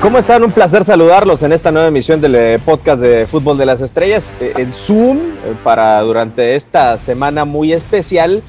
[0.00, 0.44] ¿Cómo están?
[0.44, 4.30] Un placer saludarlos en esta nueva emisión del eh, podcast de Fútbol de las Estrellas.
[4.40, 8.42] Eh, En Zoom, eh, para durante esta semana muy especial,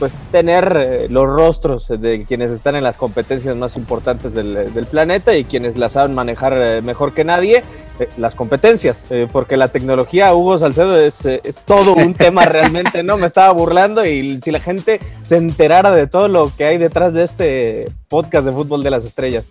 [0.00, 5.36] pues tener los rostros de quienes están en las competencias más importantes del, del planeta
[5.36, 7.62] y quienes las saben manejar mejor que nadie,
[7.98, 13.02] eh, las competencias, eh, porque la tecnología, Hugo Salcedo, es, es todo un tema realmente,
[13.02, 13.16] ¿no?
[13.16, 17.12] Me estaba burlando y si la gente se enterara de todo lo que hay detrás
[17.12, 19.46] de este podcast de Fútbol de las Estrellas.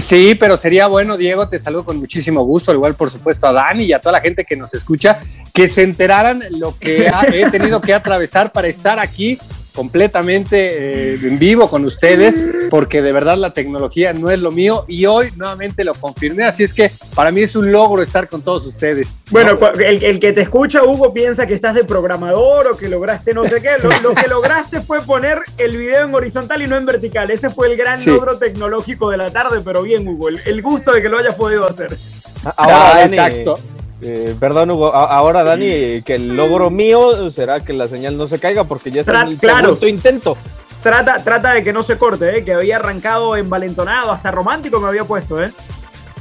[0.00, 3.52] Sí, pero sería bueno, Diego, te saludo con muchísimo gusto, al igual por supuesto a
[3.52, 5.20] Dani y a toda la gente que nos escucha,
[5.54, 9.38] que se enteraran lo que he tenido que atravesar para estar aquí
[9.76, 12.34] completamente eh, en vivo con ustedes,
[12.70, 16.64] porque de verdad la tecnología no es lo mío y hoy nuevamente lo confirmé, así
[16.64, 19.06] es que para mí es un logro estar con todos ustedes.
[19.30, 23.34] Bueno, el, el que te escucha, Hugo, piensa que estás de programador o que lograste
[23.34, 23.70] no sé qué.
[23.82, 27.30] Lo, lo que lograste fue poner el video en horizontal y no en vertical.
[27.30, 28.10] Ese fue el gran Sí.
[28.10, 30.28] logro tecnológico de la tarde, pero bien, Hugo.
[30.30, 31.96] El, el gusto de que lo hayas podido hacer.
[32.56, 33.58] Ahora, Ah, exacto.
[33.58, 33.75] eh,
[34.38, 34.94] perdón, Hugo.
[34.94, 39.00] Ahora, Dani, que el logro mío será que la señal no se caiga porque ya
[39.00, 39.68] está en el claro.
[39.68, 40.36] segundo intento.
[40.82, 42.44] Trata, trata de que no se corte, ¿eh?
[42.44, 45.42] que había arrancado envalentonado, hasta romántico me había puesto.
[45.42, 45.50] ¿eh?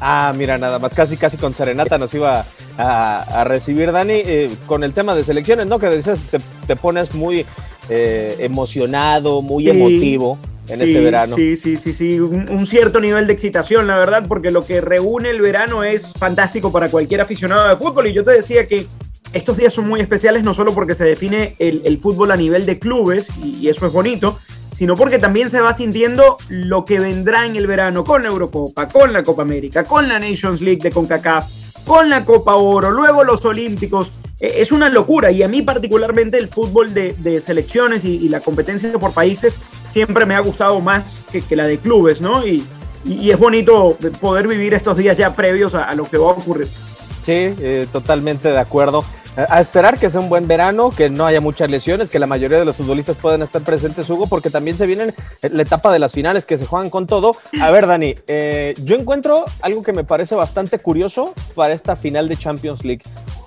[0.02, 2.44] Ah, mira, nada más, casi, casi con serenata nos iba
[2.78, 5.78] a, a recibir Dani eh, con el tema de selecciones, ¿no?
[5.78, 7.46] Que dices, te, te pones muy
[7.90, 9.70] eh, emocionado, muy Sí.
[9.70, 11.36] emotivo en Sí, este verano.
[11.36, 12.20] Sí, sí, sí, sí.
[12.20, 16.14] Un, un cierto nivel de excitación, la verdad, porque lo que reúne el verano es
[16.14, 18.08] fantástico para cualquier aficionado de fútbol.
[18.08, 18.86] Y yo te decía que
[19.34, 22.66] estos días son muy especiales, no solo porque se define el, el fútbol a nivel
[22.66, 24.38] de clubes, y, y eso es bonito,
[24.72, 28.88] sino porque también se va sintiendo lo que vendrá en el verano con la Eurocopa,
[28.88, 31.50] con la Copa América, con la Nations League de CONCACAF,
[31.86, 34.12] con la Copa Oro, luego los Olímpicos.
[34.42, 38.28] Eh, Es una locura y a mí particularmente el fútbol de, de selecciones y, y
[38.30, 39.58] la competencia por países
[39.96, 42.46] siempre me ha gustado más que, la de clubes, ¿no?
[42.46, 42.68] Y,
[43.06, 46.68] es bonito poder vivir estos días ya previos a, a lo que va a ocurrir.
[46.68, 49.06] Sí, eh, totalmente de acuerdo.
[49.38, 52.58] A esperar que sea un buen verano, que no haya muchas lesiones, que la mayoría
[52.58, 56.14] de los futbolistas puedan estar presentes, Hugo, porque también se viene la etapa de las
[56.14, 57.36] finales que se juegan con todo.
[57.62, 62.30] A ver, Dani, eh, yo encuentro algo que me parece bastante curioso para esta final
[62.30, 63.02] de Champions League.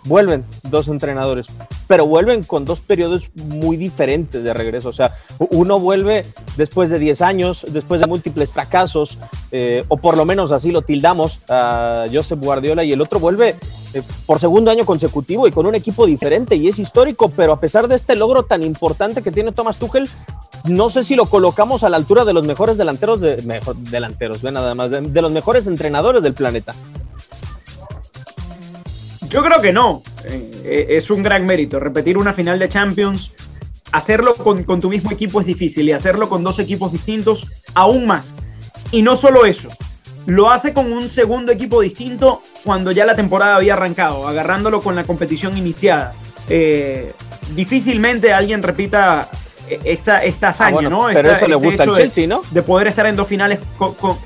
[0.05, 1.47] Vuelven dos entrenadores,
[1.87, 4.91] pero vuelven con dos periodos muy diferentes de regreso.
[4.91, 5.15] O sea,
[5.51, 6.23] uno vuelve
[6.57, 9.19] después de 10 años, después de múltiples fracasos,
[9.53, 13.57] eh, o por lo menos así lo tildamos a Josep Guardiola, y el otro vuelve
[13.95, 17.61] eh, por segundo año consecutivo y con un equipo diferente y es histórico, pero a
[17.61, 20.09] pesar de este logro tan importante que tiene Thomas Tuchel,
[20.65, 23.37] no sé si lo colocamos a la altura de los mejores delanteros, de,
[23.91, 26.75] delanteros, ve nada más, de, los mejores entrenadores del planeta.
[29.31, 30.03] Yo creo que no.
[30.25, 31.79] Eh, eh, es un gran mérito.
[31.81, 33.33] Repetir una final de Champions,
[33.93, 38.35] hacerlo con tu mismo equipo es difícil y hacerlo con dos equipos distintos aún más.
[38.91, 39.69] Y no solo eso,
[40.29, 44.95] lo hace con un segundo equipo distinto cuando ya la temporada había arrancado, agarrándolo con
[44.95, 46.13] la competición iniciada.
[46.51, 47.11] Eh,
[47.55, 49.31] difícilmente alguien repita
[49.71, 51.07] eh, esta, esta hazaña, Ah, bueno, ¿no?
[51.13, 52.43] pero Esta- eso le este gusta al hecho de- Chelsea, ¿no?
[52.51, 54.19] de poder estar en dos finales con, con-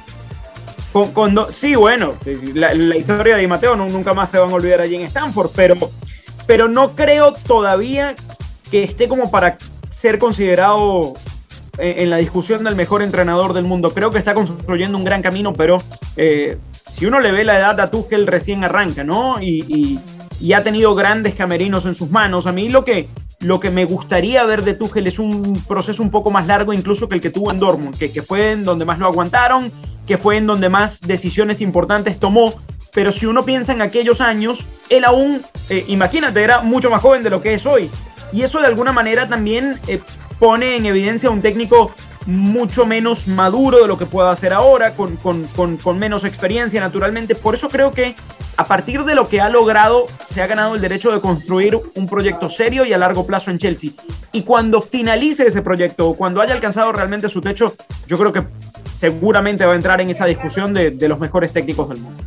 [0.92, 2.14] con- con do- sí, bueno,
[2.54, 5.02] la, la historia de Di Mateo no- nunca más se van a olvidar allí en
[5.02, 5.76] Stanford, pero,
[6.48, 8.14] pero no creo todavía
[8.72, 9.56] que esté como para
[9.90, 11.14] ser considerado
[11.78, 13.90] en, en la discusión del mejor entrenador del mundo.
[13.92, 15.78] Creo que está construyendo un gran camino, pero
[16.16, 19.40] eh, si uno le ve la edad a Tuchel recién arranca, ¿no?
[19.42, 20.00] Y, y-
[20.40, 22.48] y ha tenido grandes camerinos en sus manos.
[22.48, 23.08] A mí lo que,
[23.42, 27.08] lo que me gustaría ver de Tuchel es un proceso un poco más largo incluso
[27.08, 29.70] que el que tuvo en Dortmund, que, que fue en donde más lo aguantaron,
[30.04, 32.52] que fue en donde más decisiones importantes tomó.
[32.92, 37.22] Pero si uno piensa en aquellos años, él aún, eh, imagínate, era mucho más joven
[37.22, 37.88] de lo que es hoy.
[38.32, 40.00] Y eso de alguna manera también eh,
[40.42, 41.92] pone en evidencia un técnico
[42.26, 46.80] mucho menos maduro de lo que pueda hacer ahora, con, con- con- con menos experiencia
[46.80, 47.36] naturalmente.
[47.36, 48.16] Por eso creo que
[48.56, 52.08] a partir de lo que ha logrado, se ha ganado el derecho de construir un
[52.08, 53.90] proyecto serio y a largo plazo en Chelsea.
[54.32, 57.74] Y cuando finalice ese proyecto, o cuando haya alcanzado realmente su techo,
[58.08, 58.42] yo creo que
[58.92, 62.20] seguramente va a entrar en esa discusión de, de los mejores técnicos del mundo.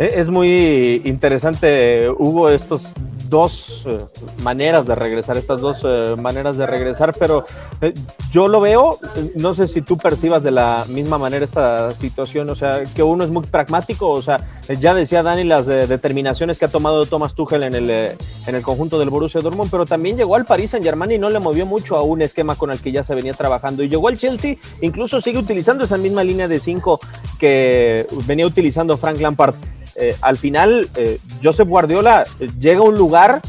[0.00, 2.94] Eh, Es muy interesante, Hugo, estos
[3.28, 4.06] dos eh,
[4.42, 7.44] maneras de regresar, estas dos eh, maneras de regresar, pero
[7.80, 7.94] eh,
[8.30, 8.98] yo lo veo,
[9.36, 13.24] no sé si tú percibas de la misma manera esta situación, o sea, que uno
[13.24, 14.44] es muy pragmático, o sea,
[14.80, 18.98] ya decía Dani las determinaciones que ha tomado Thomas Tuchel en el, en el conjunto
[18.98, 21.96] del Borussia Dortmund, pero también llegó al Paris Saint Germain y no le movió mucho
[21.96, 25.20] a un esquema con el que ya se venía trabajando, y llegó al Chelsea, incluso
[25.20, 27.00] sigue utilizando esa misma línea de cinco
[27.38, 29.54] que venía utilizando Frank Lampard.
[30.00, 33.42] Eh, al final, eh, Josep Guardiola eh, llega a un lugar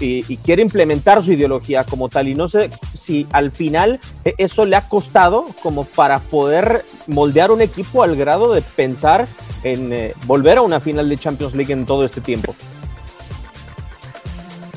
[0.00, 2.28] y, quiere implementar su ideología como tal.
[2.28, 4.00] Y no sé si al final
[4.36, 9.26] eso le ha costado como para poder moldear un equipo al grado de pensar
[9.62, 12.54] en volver a una final de Champions League en todo este tiempo.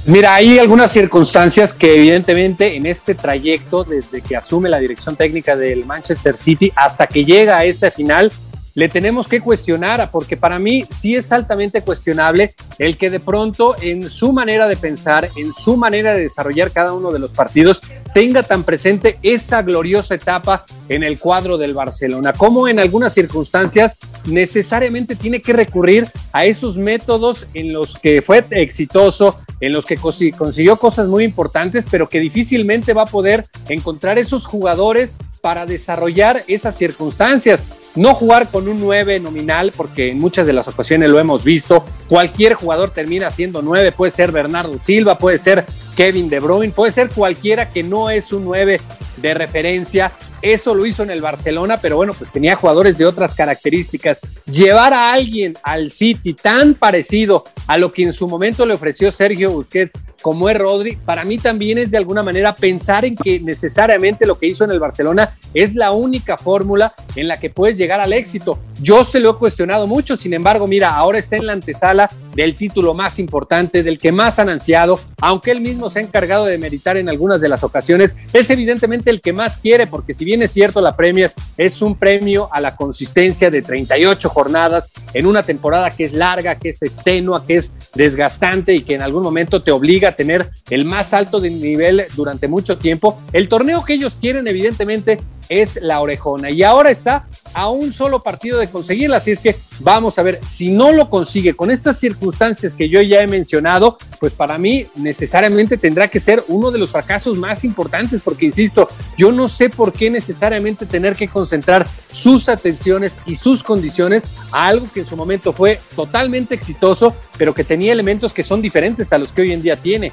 [0.07, 5.57] Mira, hay algunas circunstancias que evidentemente en este trayecto, desde que asume la dirección técnica
[5.57, 8.31] del Manchester City hasta que llega a esta final,
[8.77, 13.75] le tenemos que cuestionar, porque para mí sí es altamente cuestionable el que de pronto
[13.81, 17.81] en su manera de pensar, en su manera de desarrollar cada uno de los partidos,
[18.13, 23.97] tenga tan presente esa gloriosa etapa en el cuadro del Barcelona, como en algunas circunstancias
[24.25, 29.97] necesariamente tiene que recurrir a esos métodos en los que fue exitoso, en los que
[29.97, 36.43] consiguió cosas muy importantes, pero que difícilmente va a poder encontrar esos jugadores para desarrollar
[36.47, 37.63] esas circunstancias.
[37.95, 41.83] No jugar con un 9 nominal, porque en muchas de las ocasiones lo hemos visto.
[42.07, 46.91] Cualquier jugador termina siendo 9, puede ser Bernardo Silva, puede ser Kevin De Bruyne, puede
[46.91, 48.79] ser cualquiera que no es un 9
[49.17, 50.11] de referencia.
[50.41, 54.19] Eso lo hizo en el Barcelona, pero bueno, pues tenía jugadores de otras características.
[54.45, 59.11] Llevar a alguien al City tan parecido a lo que en su momento le ofreció
[59.11, 59.97] Sergio Busquets
[60.27, 64.37] como es Rodri, para mí también es de alguna manera pensar en que necesariamente lo
[64.37, 68.11] que hizo en el Barcelona es la única fórmula en la que puedes llegar al
[68.11, 68.59] éxito.
[68.81, 72.55] Yo se lo he cuestionado mucho, sin embargo, mira, ahora está en la antesala del
[72.55, 76.57] título más importante, del que más han ansiado, aunque él mismo se ha encargado de
[76.57, 80.43] meditar en algunas de las ocasiones, es evidentemente el que más quiere, porque si bien
[80.43, 85.41] es cierto, la Premier es un premio a la consistencia de 38 jornadas en una
[85.41, 89.63] temporada que es larga, que es extenua, que es desgastante y que en algún momento
[89.63, 93.21] te obliga tener el más alto de nivel durante mucho tiempo.
[93.31, 95.19] El torneo que ellos quieren, evidentemente,
[95.49, 96.49] es la orejona.
[96.49, 99.17] Y ahora está a un solo partido de conseguirla.
[99.17, 103.01] Así es que vamos a ver, si no lo consigue con estas circunstancias que yo
[103.01, 107.63] ya he mencionado, pues para mí necesariamente tendrá que ser uno de los fracasos más
[107.63, 113.35] importantes, porque insisto, yo no sé por qué necesariamente tener que concentrar sus atenciones y
[113.35, 118.33] sus condiciones a algo que en su momento fue totalmente exitoso, pero que tenía elementos
[118.33, 120.11] que son diferentes a los que hoy en día tiene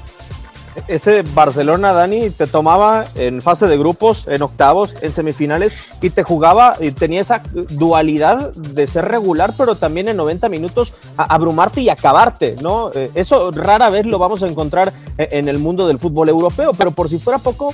[0.87, 6.23] ese Barcelona, Dani, te tomaba en fase de grupos, en octavos, en semifinales y te
[6.23, 7.41] jugaba y tenía esa
[7.71, 12.91] dualidad de ser regular, pero también en 90 minutos abrumarte y acabarte, ¿no?
[12.93, 16.71] Eh, eso rara vez lo vamos a encontrar e, en el mundo del fútbol europeo,
[16.73, 17.73] pero por si fuera poco,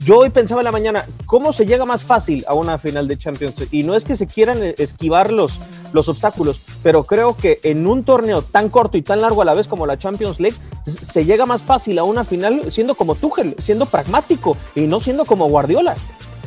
[0.00, 3.16] yo hoy pensaba en la mañana, ¿cómo se llega más fácil a una final de
[3.16, 3.54] Champions?
[3.70, 5.60] Y no es que se quieran esquivar los,
[5.92, 9.54] los obstáculos, pero creo que en un torneo tan corto y tan largo a la
[9.54, 13.54] vez como la Champions League, se llega más fácil a una final siendo como Tuchel,
[13.60, 15.94] siendo pragmático y no siendo como Guardiola.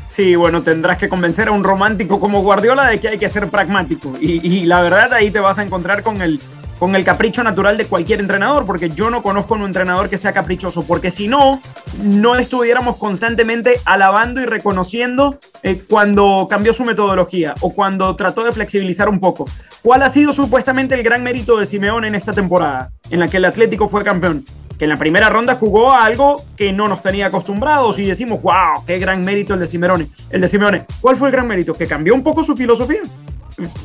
[0.09, 3.49] Sí, bueno, tendrás que convencer a un romántico como Guardiola de que hay que ser
[3.49, 4.13] pragmático.
[4.21, 6.39] Y la verdad ahí te vas a encontrar con el
[6.79, 10.33] con el capricho natural de cualquier entrenador, porque yo no conozco un entrenador que sea
[10.33, 11.61] caprichoso, porque si no,
[12.03, 18.51] no estuviéramos constantemente alabando y reconociendo eh, cuando cambió su metodología o cuando trató de
[18.51, 19.45] flexibilizar un poco.
[19.81, 23.37] ¿Cuál ha sido supuestamente el gran mérito de Simeone en esta temporada, en la que
[23.37, 24.43] el Atlético fue campeón?
[24.77, 28.41] Que en la primera ronda jugó a algo que no nos tenía acostumbrados y decimos,
[28.41, 30.07] wow, qué gran mérito el de Simeone.
[30.29, 30.85] El de Simeone.
[30.99, 31.73] ¿Cuál fue el gran mérito?
[31.73, 33.01] Que cambió un poco su filosofía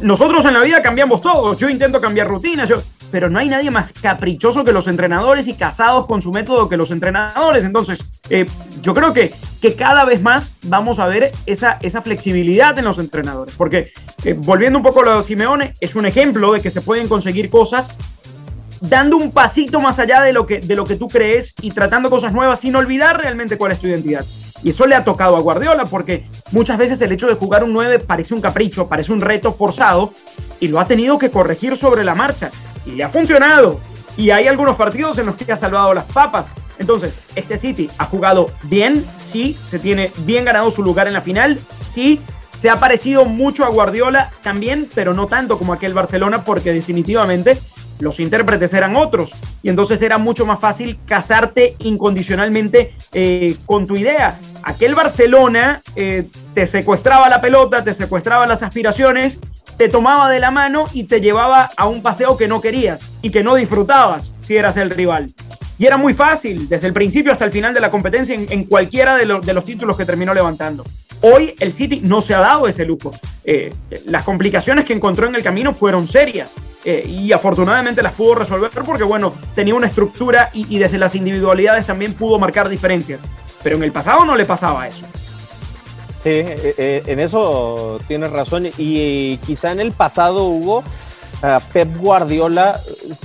[0.03, 1.57] nosotros en la vida cambiamos todo.
[1.57, 2.77] Yo intento cambiar rutinas, yo,
[3.11, 6.77] pero no hay nadie más caprichoso que los entrenadores y casados con su método que
[6.77, 7.65] los entrenadores.
[7.65, 8.00] Entonces,
[8.31, 8.47] eh,
[8.83, 12.99] yo creo que, que cada vez más vamos a ver esa, esa flexibilidad en los
[12.99, 13.55] entrenadores.
[13.57, 13.85] Porque,
[14.25, 17.09] eh, volviendo un poco a lo de Simeone, es un ejemplo de que se pueden
[17.09, 17.97] conseguir cosas
[18.81, 22.11] dando un pasito más allá de lo que, de lo que tú crees y tratando
[22.11, 24.25] cosas nuevas sin olvidar realmente cuál es tu identidad.
[24.63, 27.73] Y eso le ha tocado a Guardiola porque muchas veces el hecho de jugar un
[27.73, 30.13] 9 parece un capricho, parece un reto forzado
[30.59, 32.51] y lo ha tenido que corregir sobre la marcha.
[32.85, 33.81] Y le ha funcionado.
[34.17, 36.51] Y hay algunos partidos en los que ha salvado las papas.
[36.79, 41.21] Entonces, este City ha jugado bien, sí, se tiene bien ganado su lugar en la
[41.21, 41.59] final,
[41.93, 46.73] sí, se ha parecido mucho a Guardiola también, pero no tanto como aquel Barcelona porque
[46.73, 47.59] definitivamente
[48.00, 49.30] los intérpretes eran otros
[49.62, 54.38] y entonces era mucho más fácil casarte incondicionalmente eh, con tu idea.
[54.62, 59.38] aquel Barcelona eh, te secuestraba la pelota, te secuestraba las aspiraciones,
[59.76, 63.30] te tomaba de la mano y te llevaba a un paseo que no querías y
[63.30, 65.26] que no disfrutabas si eras el rival.
[65.81, 69.17] Y era muy fácil, desde el principio hasta el final de la competencia, en, cualquiera
[69.17, 70.85] de, los títulos que terminó levantando.
[71.23, 73.13] Hoy el City no se ha dado ese lujo.
[73.45, 73.73] Eh,
[74.05, 76.51] las complicaciones que encontró en el camino fueron serias.
[76.85, 81.87] Eh, y afortunadamente las pudo resolver porque, bueno, tenía una estructura y, desde las individualidades
[81.87, 83.19] también pudo marcar diferencias.
[83.63, 85.07] Pero en el pasado no le pasaba eso.
[86.23, 88.69] Sí, eh, en eso tienes razón.
[88.77, 90.85] Y quizá en el pasado, Hugo,
[91.73, 92.78] Pep Guardiola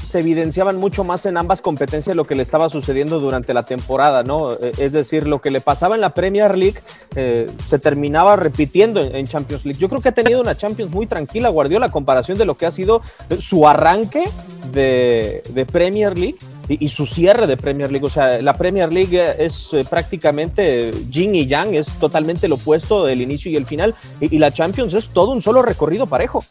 [0.10, 4.24] se evidenciaban mucho más en ambas competencias lo que le estaba sucediendo durante la temporada,
[4.24, 4.54] ¿no?
[4.54, 6.80] Eh, es decir, lo que le pasaba en la Premier League
[7.16, 9.80] eh, se terminaba repitiendo en, Champions League.
[9.80, 12.66] Yo creo que ha tenido una Champions muy tranquila Guardiola a comparación de lo que
[12.66, 13.02] ha sido
[13.40, 14.24] su arranque
[14.72, 16.38] de, Premier League
[16.70, 18.06] y, su cierre de Premier League.
[18.06, 23.06] O sea, la Premier League es eh, prácticamente yin y yang, es totalmente lo opuesto
[23.06, 23.94] del inicio y el final.
[24.22, 26.46] y la Champions es todo un solo recorrido parejo.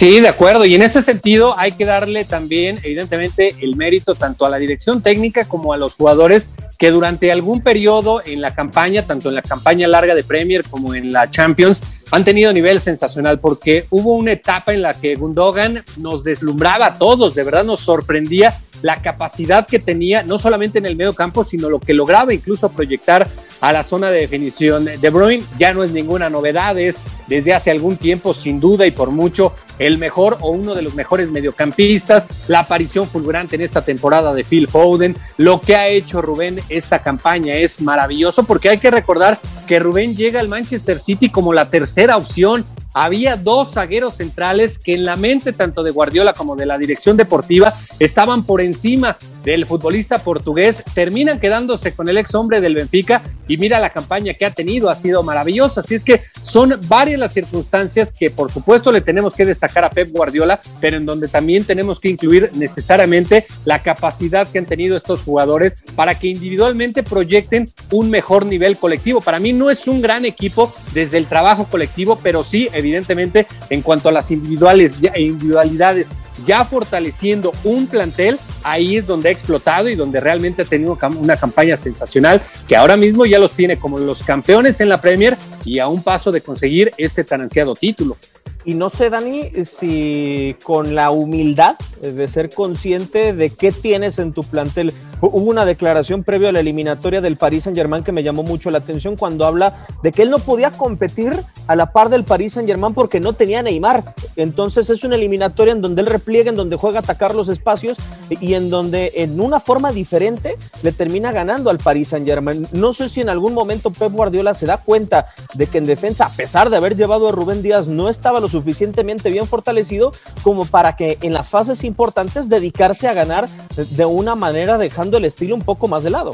[0.00, 0.64] Sí, de acuerdo.
[0.64, 5.02] Y en ese sentido hay que darle también, evidentemente, el mérito tanto a la dirección
[5.02, 9.42] técnica como a los jugadores que durante algún periodo en la campaña, tanto en la
[9.42, 14.32] campaña larga de Premier como en la Champions, han tenido nivel sensacional porque hubo una
[14.32, 19.66] etapa en la que Gundogan nos deslumbraba a todos, de verdad nos sorprendía la capacidad
[19.66, 23.28] que tenía, no solamente en el medio campo, sino lo que lograba incluso proyectar
[23.60, 24.86] a la zona de definición.
[24.86, 28.90] De Bruyne ya no es ninguna novedad, es desde hace algún tiempo, sin duda y
[28.90, 32.26] por mucho, el mejor o uno de los mejores mediocampistas.
[32.48, 37.00] La aparición fulgurante en esta temporada de Phil Foden, lo que ha hecho Rubén esta
[37.00, 41.68] campaña es maravilloso porque hay que recordar que Rubén llega al Manchester City como la
[41.68, 42.64] tercera opción
[42.94, 47.16] había dos zagueros centrales que en la mente tanto de Guardiola como de la dirección
[47.16, 53.22] deportiva estaban por encima del futbolista portugués, terminan quedándose con el ex hombre del Benfica
[53.48, 55.80] y mira la campaña que ha tenido, ha sido maravillosa.
[55.80, 59.90] Así es que son varias las circunstancias que por supuesto le tenemos que destacar a
[59.90, 64.96] Pep Guardiola, pero en donde también tenemos que incluir necesariamente la capacidad que han tenido
[64.96, 69.20] estos jugadores para que individualmente proyecten un mejor nivel colectivo.
[69.20, 73.82] Para mí no es un gran equipo desde el trabajo colectivo, pero sí, evidentemente, en
[73.82, 76.08] cuanto a las individuales, individualidades
[76.46, 81.36] ya fortaleciendo un plantel, ahí es donde ha explotado y donde realmente ha tenido una
[81.36, 85.78] campaña sensacional, que ahora mismo ya los tiene como los campeones en la Premier y
[85.78, 88.16] a un paso de conseguir ese tan ansiado título.
[88.64, 94.32] Y no sé, Dani, si con la humildad de ser consciente de qué tienes en
[94.32, 94.92] tu plantel.
[95.22, 98.70] Hubo una declaración previo a la eliminatoria del Paris Saint Germain que me llamó mucho
[98.70, 101.34] la atención cuando habla de que él no podía competir
[101.66, 104.02] a la par del Paris Saint Germain porque no tenía Neymar.
[104.36, 107.98] Entonces es una eliminatoria en donde él repliega, en donde juega atacar los espacios
[108.30, 112.66] y en donde en una forma diferente le termina ganando al Paris Saint Germain.
[112.72, 116.26] No sé si en algún momento Pep Guardiola se da cuenta de que en defensa,
[116.26, 120.12] a pesar de haber llevado a Rubén Díaz, no estaba lo suficientemente bien fortalecido
[120.42, 125.24] como para que en las fases importantes dedicarse a ganar de una manera dejando el
[125.24, 126.32] estilo un poco más de lado.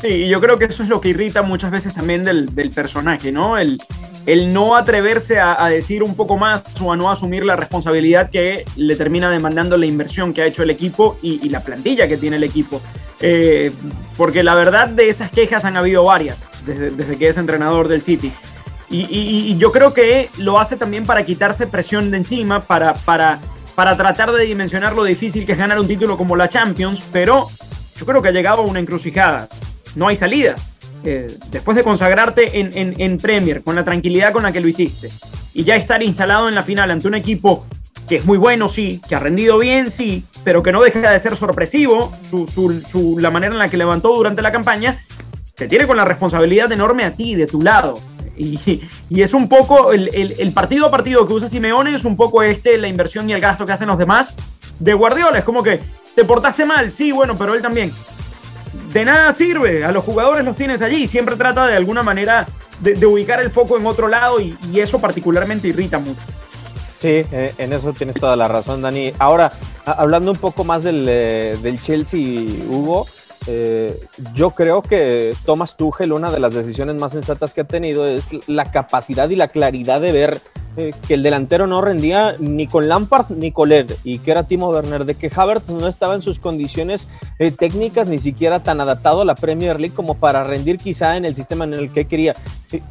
[0.00, 3.32] Sí, y yo creo que eso es lo que irrita muchas veces también del, personaje,
[3.32, 3.56] ¿no?
[3.56, 3.80] El,
[4.26, 8.64] el no atreverse a, decir un poco más o a no asumir la responsabilidad que
[8.76, 12.36] le termina demandando la inversión que ha hecho el equipo y, la plantilla que tiene
[12.36, 12.80] el equipo.
[13.20, 13.72] Eh,
[14.16, 18.02] porque la verdad de esas quejas han habido varias desde, desde que es entrenador del
[18.02, 18.32] City.
[18.90, 23.40] Y, y, yo creo que lo hace también para quitarse presión de encima, para, para
[23.76, 27.46] para tratar de dimensionar lo difícil que es ganar un título como la Champions, pero
[27.98, 29.48] yo creo que ha llegado a una encrucijada.
[29.94, 30.56] No hay salida.
[31.04, 35.08] Eh, después de consagrarte en, Premier, con la tranquilidad con la que lo hiciste,
[35.54, 37.64] y ya estar instalado en la final ante un equipo
[38.08, 41.18] que es muy bueno, sí, que ha rendido bien, sí, pero que no deja de
[41.20, 45.00] ser sorpresivo su, la manera en la que levantó durante la campaña,
[45.54, 48.00] te tiene con la responsabilidad enorme a ti, de tu lado.
[48.36, 52.78] Y, es un poco el, partido a partido que usa Simeone, es un poco este,
[52.78, 54.34] la inversión y el gasto que hacen los demás
[54.78, 55.38] de Guardiola.
[55.38, 55.80] Es como que
[56.16, 57.92] te portaste mal, sí, bueno, pero él también.
[58.92, 62.46] De nada sirve, a los jugadores los tienes allí, siempre trata de alguna manera
[62.80, 66.22] de, ubicar el foco en otro lado y, eso particularmente irrita mucho.
[66.98, 69.12] Sí, eh, en eso tienes toda la razón, Dani.
[69.18, 69.52] Ahora,
[69.84, 73.06] hablando un poco más del, eh, del Chelsea, Hugo,
[73.46, 74.00] eh,
[74.32, 78.24] yo creo que Thomas Tuchel, una de las decisiones más sensatas que ha tenido es
[78.48, 80.40] la capacidad y la claridad de ver
[80.76, 84.46] eh, que el delantero no rendía ni con Lampard ni con Led y que era
[84.46, 88.80] Timo Werner, de que Havertz no estaba en sus condiciones eh, técnicas ni siquiera tan
[88.80, 92.06] adaptado a la Premier League como para rendir quizá en el sistema en el que
[92.06, 92.34] quería.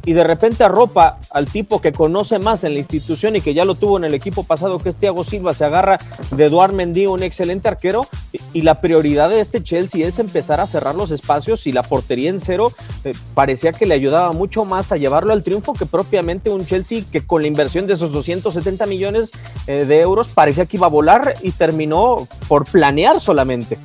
[0.04, 3.66] Y, de repente arropa al tipo que conoce más en la institución y que ya
[3.66, 5.98] lo tuvo en el equipo pasado, que es Thiago Silva, se agarra
[6.30, 8.06] de Eduard Mendy, un excelente arquero,
[8.52, 12.30] y, la prioridad de este Chelsea es empezar a cerrar los espacios y la portería
[12.30, 12.72] en cero
[13.04, 17.02] eh, parecía que le ayudaba mucho más a llevarlo al triunfo que propiamente un Chelsea
[17.12, 19.30] que con la inversión de esos 270 millones
[19.66, 23.76] eh, de euros parecía que iba a volar y terminó por planear solamente.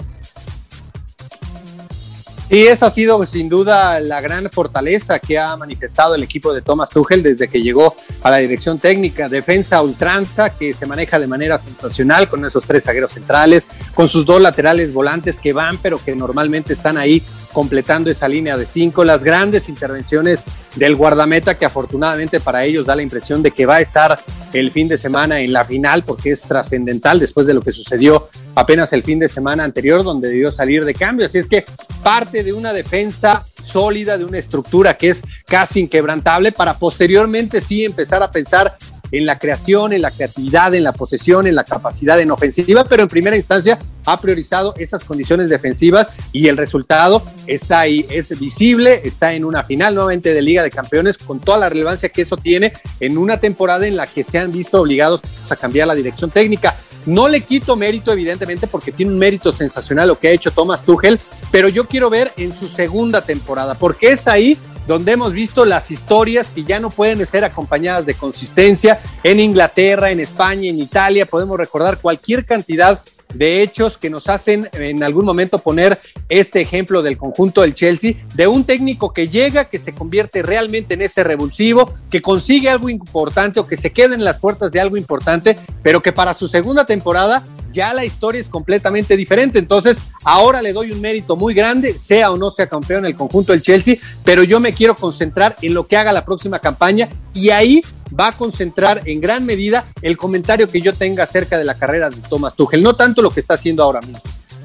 [2.52, 6.62] Y esa ha sido sin duda la gran fortaleza que ha manifestado el equipo de
[6.62, 9.30] Thomas Tuchel desde que llegó a la dirección técnica.
[9.30, 14.26] Defensa ultranza que se maneja de manera sensacional con esos tres zagueros centrales, con sus
[14.26, 19.04] dos laterales volantes que van, pero que normalmente están ahí completando esa línea de cinco,
[19.04, 20.44] las grandes intervenciones
[20.76, 24.20] del guardameta que afortunadamente para ellos da la impresión de que va a estar
[24.54, 28.30] el fin de semana en la final porque es trascendental después de lo que sucedió
[28.56, 31.26] apenas el fin de semana anterior donde debió salir de cambio.
[31.26, 31.66] Así es que
[32.04, 37.86] parte de una defensa sólida, de una estructura que es casi inquebrantable para posteriormente sí
[37.86, 38.76] empezar a pensar
[39.12, 43.04] en la creación, en la creatividad, en la posesión, en la capacidad en ofensiva, pero
[43.04, 49.02] en primera instancia ha priorizado esas condiciones defensivas y el resultado está ahí, es visible,
[49.04, 52.38] está en una final nuevamente de Liga de Campeones con toda la relevancia que eso
[52.38, 56.30] tiene en una temporada en la que se han visto obligados a cambiar la dirección
[56.30, 56.76] técnica.
[57.06, 60.84] No le quito mérito, evidentemente, porque tiene un mérito sensacional lo que ha hecho Thomas
[60.84, 61.20] Tuchel,
[61.52, 65.92] pero yo quiero ver en su segunda temporada, porque es ahí donde hemos visto las
[65.92, 71.26] historias que ya no pueden ser acompañadas de consistencia en Inglaterra, en España, en Italia.
[71.26, 73.02] Podemos recordar cualquier cantidad
[73.34, 78.16] de hechos que nos hacen en algún momento poner este ejemplo del conjunto del Chelsea,
[78.34, 82.90] de un técnico que llega, que se convierte realmente en ese revulsivo, que consigue algo
[82.90, 86.48] importante o que se queda en las puertas de algo importante, pero que para su
[86.48, 89.60] segunda temporada ya la historia es completamente diferente.
[89.60, 93.52] Entonces, ahora le doy un mérito muy grande, sea o no sea campeón el conjunto
[93.52, 97.50] del Chelsea, pero yo me quiero concentrar en lo que haga la próxima campaña y
[97.50, 97.82] ahí
[98.18, 102.10] va a concentrar en gran medida el comentario que yo tenga acerca de la carrera
[102.10, 104.22] de Thomas Tuchel, no tanto lo que está haciendo ahora mismo.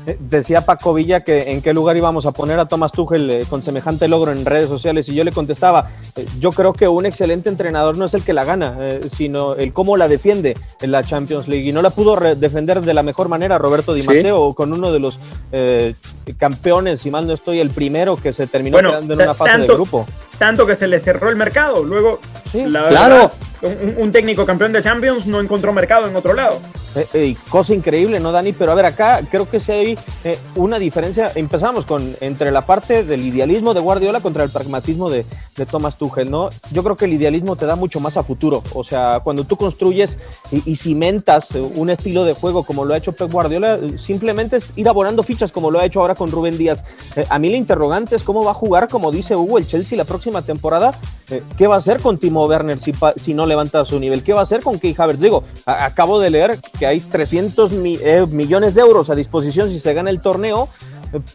[0.07, 3.45] Eh, decía Paco Villa que en qué lugar íbamos a poner a Thomas Tuchel eh,
[3.51, 7.07] con semejante logro en redes sociales y yo le contestaba, eh, yo creo que un
[7.07, 8.77] excelente entrenador no es el que la gana,
[9.13, 12.95] sino el cómo la defiende en la Champions League y no la pudo defender de
[12.95, 15.19] la mejor manera Roberto Di Matteo con uno de los
[16.39, 19.67] campeones, si mal no estoy, el primero que se terminó quedando en una fase de
[19.67, 20.07] grupo.
[20.39, 22.21] Tanto que se le cerró el mercado, luego
[22.53, 23.33] claro.
[23.99, 26.61] un, técnico campeón de Champions no encontró mercado en otro lado.
[27.49, 28.53] Cosa increíble, ¿no, Dani?
[28.53, 31.31] Pero a ver, acá creo que sí hay eh, una diferencia.
[31.35, 35.25] Empezamos con entre la parte del idealismo de Guardiola contra el pragmatismo de,
[35.57, 36.49] de Thomas Tuchel, ¿no?
[36.73, 38.62] Yo creo que el idealismo te da mucho más a futuro.
[38.75, 40.18] O sea, cuando tú construyes
[40.51, 44.88] y, cimentas un estilo de juego como lo ha hecho Pep Guardiola, simplemente es ir
[44.88, 46.85] abonando fichas como lo ha hecho ahora con Rubén Díaz.
[47.16, 49.97] Eh, a mí la interrogante es cómo va a jugar, como dice Hugo, el Chelsea
[49.97, 50.92] la próxima temporada.
[51.31, 54.23] Eh, ¿Qué va a hacer con Timo Werner si, si no levanta su nivel?
[54.23, 55.20] ¿Qué va a hacer con Key Havertz?
[55.20, 60.11] Digo, acabo de leer que hay 300 millones de euros a disposición si se gana
[60.11, 60.68] el torneo,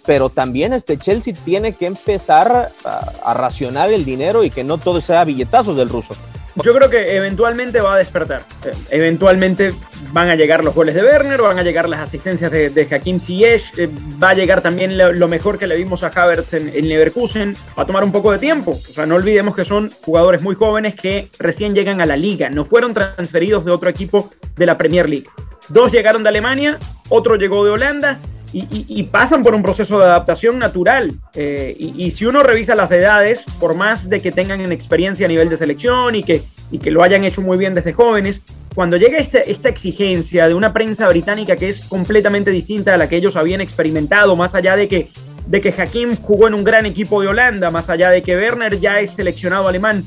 [0.06, 5.02] pero también este Chelsea tiene que empezar a, racionar el dinero y que no todo
[5.02, 6.14] sea billetazos del ruso.
[6.56, 8.42] Yo creo que eventualmente va a despertar.
[8.90, 9.74] Eventualmente
[10.12, 13.20] van a llegar los goles de Werner, van a llegar las asistencias de, de Hakim
[13.20, 13.90] Ziyech, eh,
[14.22, 17.56] va a llegar también lo, mejor que le vimos a Havertz en, en, Leverkusen.
[17.78, 18.72] Va a tomar un poco de tiempo.
[18.72, 22.50] O sea, no olvidemos que son jugadores muy jóvenes que recién llegan a la liga,
[22.50, 25.28] no fueron transferidos de otro equipo de la Premier League.
[25.70, 26.78] Dos llegaron de Alemania,
[27.10, 28.20] otro llegó de Holanda
[28.54, 31.20] y, pasan por un proceso de adaptación natural.
[31.36, 35.50] Eh, y, si uno revisa las edades, por más de que tengan experiencia a nivel
[35.50, 38.42] de selección y que, y que lo hayan hecho muy bien desde jóvenes,
[38.74, 43.10] cuando llega este, esta exigencia de una prensa británica que es completamente distinta a la
[43.10, 45.10] que ellos habían experimentado, más allá de que,
[45.48, 48.80] de que Hakim jugó en un gran equipo de Holanda, más allá de que Werner
[48.80, 50.04] ya es seleccionado alemán,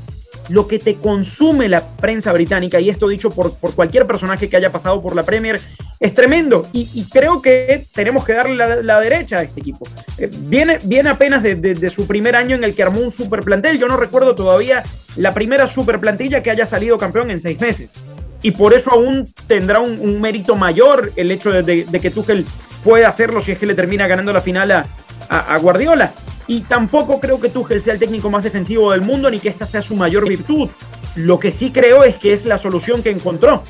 [0.49, 4.57] lo que te consume la prensa británica, y esto dicho por, por cualquier personaje que
[4.57, 5.59] haya pasado por la Premier,
[5.99, 6.67] es tremendo.
[6.73, 9.87] Y, creo que tenemos que darle la, derecha a este equipo.
[10.17, 13.79] Eh, viene, viene apenas de, su primer año en el que armó un super plantel.
[13.79, 14.83] Yo no recuerdo todavía
[15.17, 17.89] la primera super plantilla que haya salido campeón en seis meses.
[18.41, 22.45] Y por eso aún tendrá un, mérito mayor el hecho de, que Tuchel
[22.83, 24.85] pueda hacerlo si es que le termina ganando la final a,
[25.29, 26.13] a Guardiola.
[26.47, 29.65] Y tampoco creo que Tuchel sea el técnico más defensivo del mundo ni que esta
[29.65, 30.69] sea su mayor virtud.
[31.15, 33.63] Lo que sí creo es que es la solución que encontró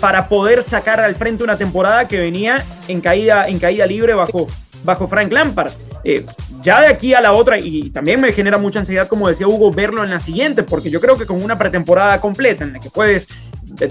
[0.00, 4.46] para poder sacar al frente una temporada que venía en caída, en caída libre bajo,
[4.84, 5.72] bajo Frank Lampard.
[6.04, 6.24] Eh,
[6.60, 9.70] ya de aquí a la otra, y también me genera mucha ansiedad, como decía Hugo,
[9.72, 12.90] verlo en la siguiente, porque yo creo que con una pretemporada completa en la que
[12.90, 13.26] puedes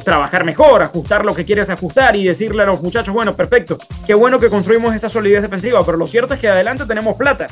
[0.04, 4.14] trabajar mejor, ajustar lo que quieres ajustar y decirle a los muchachos, bueno, perfecto, qué
[4.14, 7.48] bueno que construimos esta solidez defensiva, pero lo cierto es que adelante tenemos plata,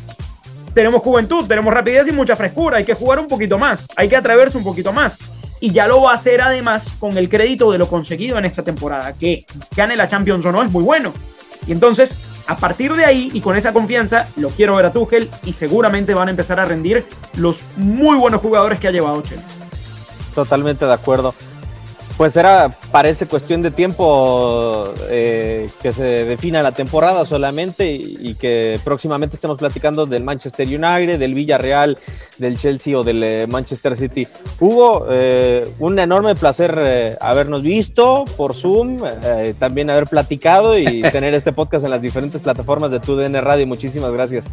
[0.73, 4.17] tenemos juventud, tenemos rapidez y mucha frescura, hay que jugar un poquito más, hay que
[4.17, 5.17] atreverse un poquito más.
[5.61, 8.61] Y ya lo va a hacer además con el crédito de lo conseguido en esta
[8.61, 11.13] temporada, que gane la Champions o no es muy bueno.
[11.65, 12.11] Y entonces,
[12.45, 16.13] a partir de ahí y con esa confianza, lo quiero ver a Tuchel y seguramente
[16.13, 17.05] van a empezar a rendir
[17.37, 19.47] los muy buenos jugadores que ha llevado Chelsea.
[20.35, 21.33] Totalmente de acuerdo
[22.17, 28.79] pues era, parece cuestión de tiempo eh, que se defina la temporada solamente y, que
[28.83, 31.97] próximamente estemos platicando del Manchester United, del Villarreal,
[32.37, 34.27] del Chelsea o del eh, Manchester City.
[34.59, 38.97] Hugo, eh, un enorme placer habernos visto por Zoom,
[39.59, 43.67] también haber platicado y tener este podcast en las diferentes plataformas de TUDN Radio.
[43.67, 44.45] Muchísimas gracias.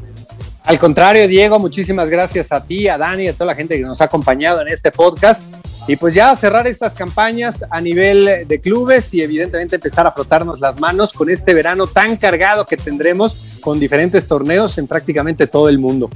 [0.65, 4.01] Al contrario, Diego, muchísimas gracias a ti, a Dani, a toda la gente que nos
[4.01, 5.43] ha acompañado en este podcast.
[5.89, 10.61] Y pues ya cerrar estas campañas a nivel de clubes y evidentemente empezar a frotarnos
[10.61, 15.69] las manos con este verano tan cargado que tendremos con diferentes torneos en prácticamente todo
[15.69, 16.09] el mundo.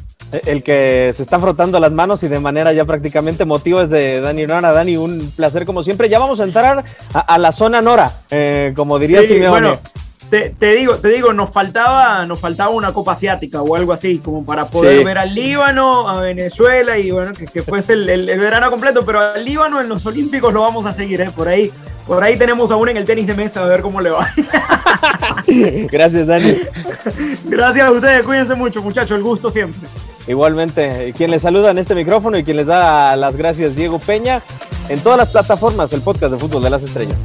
[0.44, 4.20] El que se está frotando las manos y de manera ya prácticamente motivo es de
[4.20, 4.70] Dani Nora.
[4.70, 6.08] Dani, un placer como siempre.
[6.08, 9.78] Ya vamos a entrar a, la zona Nora, eh, como diría sí, Simeone.
[10.30, 14.44] Te, digo, te digo, nos faltaba, nos faltaba una copa asiática o algo así, como
[14.44, 19.20] para poder ver al Líbano, a Venezuela y bueno, que, fuese el, verano completo, pero
[19.20, 21.30] al Líbano en los Olímpicos lo vamos a seguir, ¿eh?
[21.34, 21.70] por ahí,
[22.08, 24.28] por ahí tenemos aún en el tenis de mesa a ver cómo le va.
[25.46, 26.56] Gracias, Dani.
[27.44, 29.88] Gracias a ustedes, cuídense mucho, muchachos, el gusto siempre.
[30.26, 34.40] Igualmente, quien les saluda en este micrófono y quien les da las gracias, Diego Peña,
[34.88, 37.16] en todas las plataformas, el podcast de Fútbol de las Estrellas.